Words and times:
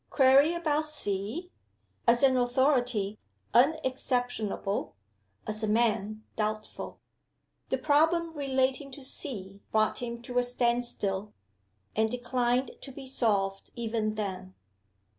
Query 0.09 0.55
about 0.55 0.85
C.? 0.85 1.51
As 2.07 2.23
an 2.23 2.35
authority, 2.35 3.19
unexceptionable; 3.53 4.95
as 5.45 5.61
a 5.61 5.67
man, 5.67 6.23
doubtful. 6.35 6.99
The 7.69 7.77
problem 7.77 8.33
relating 8.35 8.89
to 8.93 9.03
C. 9.03 9.61
brought 9.71 9.99
him 9.99 10.19
to 10.23 10.39
a 10.39 10.43
standstill 10.43 11.33
and 11.95 12.09
declined 12.09 12.71
to 12.81 12.91
be 12.91 13.05
solved, 13.05 13.69
even 13.75 14.15
then. 14.15 14.55